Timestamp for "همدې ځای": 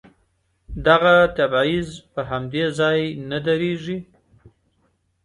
2.29-2.99